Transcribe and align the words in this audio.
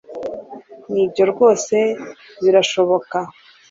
nibyo 0.91 1.23
rwose 1.31 1.77
birashoboka 2.43 3.17